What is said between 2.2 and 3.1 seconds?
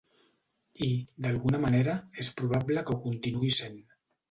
és probable que ho